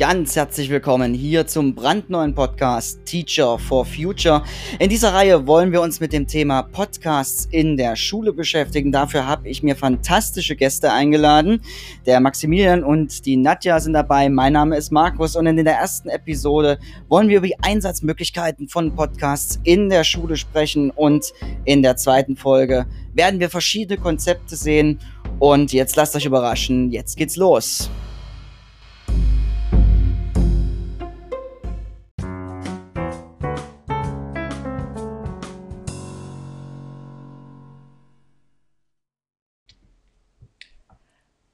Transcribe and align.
ganz 0.00 0.34
herzlich 0.34 0.70
willkommen 0.70 1.12
hier 1.12 1.46
zum 1.46 1.74
brandneuen 1.74 2.34
Podcast 2.34 3.04
Teacher 3.04 3.58
for 3.58 3.84
Future. 3.84 4.42
In 4.78 4.88
dieser 4.88 5.12
Reihe 5.12 5.46
wollen 5.46 5.72
wir 5.72 5.82
uns 5.82 6.00
mit 6.00 6.14
dem 6.14 6.26
Thema 6.26 6.62
Podcasts 6.62 7.46
in 7.50 7.76
der 7.76 7.96
Schule 7.96 8.32
beschäftigen. 8.32 8.92
Dafür 8.92 9.26
habe 9.26 9.50
ich 9.50 9.62
mir 9.62 9.76
fantastische 9.76 10.56
Gäste 10.56 10.90
eingeladen. 10.90 11.60
Der 12.06 12.18
Maximilian 12.20 12.82
und 12.82 13.26
die 13.26 13.36
Nadja 13.36 13.78
sind 13.78 13.92
dabei. 13.92 14.30
Mein 14.30 14.54
Name 14.54 14.78
ist 14.78 14.90
Markus 14.90 15.36
und 15.36 15.46
in 15.46 15.62
der 15.62 15.74
ersten 15.74 16.08
Episode 16.08 16.78
wollen 17.10 17.28
wir 17.28 17.36
über 17.36 17.48
die 17.48 17.60
Einsatzmöglichkeiten 17.60 18.68
von 18.68 18.94
Podcasts 18.94 19.60
in 19.64 19.90
der 19.90 20.04
Schule 20.04 20.38
sprechen 20.38 20.90
und 20.92 21.30
in 21.66 21.82
der 21.82 21.96
zweiten 21.96 22.36
Folge 22.36 22.86
werden 23.12 23.38
wir 23.38 23.50
verschiedene 23.50 24.00
Konzepte 24.00 24.56
sehen. 24.56 24.98
Und 25.38 25.74
jetzt 25.74 25.94
lasst 25.96 26.16
euch 26.16 26.24
überraschen, 26.24 26.90
jetzt 26.90 27.18
geht's 27.18 27.36
los. 27.36 27.90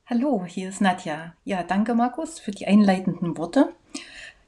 Hallo, 0.08 0.44
hier 0.46 0.68
ist 0.68 0.80
Nadja. 0.80 1.34
Ja, 1.42 1.64
danke 1.64 1.92
Markus 1.96 2.38
für 2.38 2.52
die 2.52 2.68
einleitenden 2.68 3.36
Worte. 3.36 3.72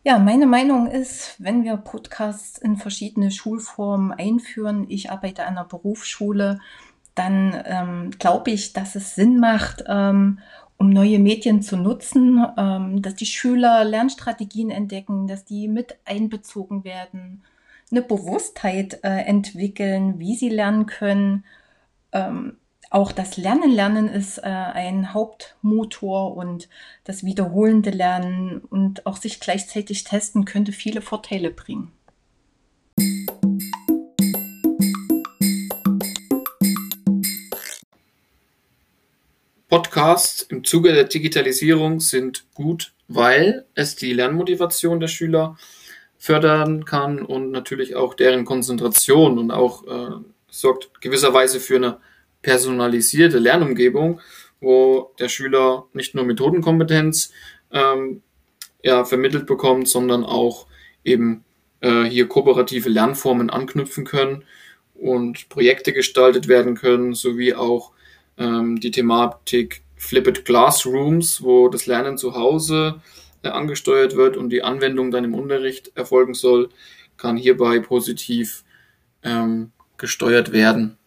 Ja, 0.05 0.21
meine 0.21 0.47
Meinung 0.47 0.87
ist, 0.87 1.35
wenn 1.39 1.65
wir 1.65 1.77
Podcasts 1.79 2.59
in 2.59 2.77
verschiedene 2.77 3.33
Schulformen 3.33 4.13
einführen, 4.13 4.87
ich 4.89 5.11
arbeite 5.11 5.43
an 5.43 5.59
einer 5.59 5.65
Berufsschule, 5.65 6.61
dann 7.17 7.61
ähm, 7.67 8.11
glaube 8.21 8.53
ich, 8.53 8.73
dass 8.73 8.95
es 8.95 9.17
Sinn 9.17 9.41
macht, 9.41 9.83
ähm, 9.89 10.39
um 10.77 10.91
neue 10.91 11.19
Medien 11.19 11.61
zu 11.61 11.77
nutzen, 11.77 12.47
ähm, 12.57 13.03
dass 13.03 13.17
die 13.17 13.27
Schüler 13.27 13.83
Lernstrategien 13.83 14.71
entdecken, 14.71 15.27
dass 15.27 15.45
die 15.45 15.67
mit 15.67 15.99
einbezogen 16.05 16.85
werden, 16.85 17.43
eine 17.91 18.03
Bewusstheit 18.03 19.01
äh, 19.03 19.23
entwickeln, 19.23 20.21
wie 20.21 20.37
sie 20.37 20.51
lernen 20.51 20.87
können. 20.87 21.45
Auch 22.91 23.13
das 23.13 23.37
Lernen 23.37 23.71
lernen 23.71 24.09
ist 24.09 24.39
äh, 24.39 24.43
ein 24.43 25.13
Hauptmotor 25.13 26.37
und 26.37 26.69
das 27.05 27.23
wiederholende 27.23 27.91
Lernen 27.91 28.61
und 28.61 29.05
auch 29.05 29.19
sich 29.19 29.41
gleichzeitig 29.41 30.05
testen 30.05 30.47
könnte 30.47 30.73
viele 30.73 31.03
Vorteile 31.03 31.51
bringen. 31.51 31.93
Podcasts 39.69 40.41
im 40.43 40.65
Zuge 40.65 40.95
der 40.95 41.05
Digitalisierung 41.05 42.01
sind 42.01 42.47
gut, 42.55 42.95
weil 43.07 43.67
es 43.75 43.97
die 43.97 44.15
Lernmotivation 44.15 44.99
der 44.99 45.09
Schüler 45.09 45.59
fördern 46.17 46.87
kann 46.87 47.21
und 47.21 47.51
natürlich 47.51 47.95
auch 47.95 48.15
deren 48.15 48.47
Konzentration 48.47 49.39
und 49.39 49.51
auch 49.51 49.87
äh, 49.87 50.17
sorgt 50.51 51.01
gewisserweise 51.03 51.61
für 51.61 51.77
eine 51.77 52.01
personalisierte 52.43 53.39
Lernumgebung, 53.39 54.21
wo 54.61 55.15
der 55.19 55.29
Schüler 55.29 55.87
nicht 55.93 56.15
nur 56.15 56.25
Methodenkompetenz 56.25 57.33
ähm, 57.73 58.23
ja, 58.83 59.05
vermittelt 59.05 59.47
bekommt, 59.47 59.89
sondern 59.89 60.25
auch 60.25 60.67
eben 61.05 61.45
äh, 61.81 62.05
hier 62.05 62.29
kooperative 62.29 62.89
Lernformen 62.89 63.51
anknüpfen 63.51 64.05
können 64.05 64.45
und 64.95 65.49
Projekte 65.49 65.93
gestaltet 65.93 66.49
werden 66.49 66.75
können, 66.75 67.15
sowie 67.15 67.55
auch 67.55 67.93
ähm, 68.37 68.81
die 68.81 68.91
Thematik 68.91 69.83
Flipped 69.97 70.45
Classrooms, 70.45 71.43
wo 71.43 71.69
das 71.69 71.87
Lernen 71.87 72.19
zu 72.19 72.35
Hause 72.35 73.01
äh, 73.43 73.49
angesteuert 73.49 74.17
wird 74.17 74.37
und 74.37 74.51
die 74.51 74.63
Anwendung 74.63 75.11
dann 75.11 75.25
im 75.25 75.35
Unterricht 75.35 75.93
erfolgen 75.97 76.35
soll, 76.35 76.71
kann 77.17 77.37
hierbei 77.37 77.81
positiv 77.81 78.65
ähm, 79.23 79.73
gesteuert 79.97 80.53
werden. 80.53 80.99